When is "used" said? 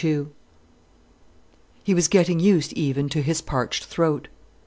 2.39-2.73